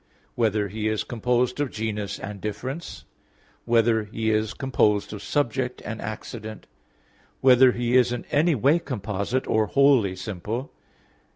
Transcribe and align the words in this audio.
(5) 0.29 0.29
Whether 0.33 0.67
He 0.69 0.87
is 0.87 1.03
composed 1.03 1.59
of 1.59 1.69
genus 1.69 2.17
and 2.17 2.41
difference? 2.41 2.85
(6) 2.85 3.05
Whether 3.65 4.03
He 4.05 4.31
is 4.31 4.55
composed 4.55 5.13
of 5.13 5.21
subject 5.21 5.79
and 5.85 6.01
accident? 6.01 6.65
(7) 7.35 7.37
Whether 7.41 7.71
He 7.73 7.95
is 7.95 8.11
in 8.11 8.25
any 8.31 8.55
way 8.55 8.79
composite, 8.79 9.45
or 9.45 9.67
wholly 9.67 10.15
simple? 10.15 10.71